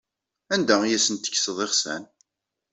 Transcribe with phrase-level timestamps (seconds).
[0.53, 2.03] Anda ay asent-tekkseḍ iɣsan?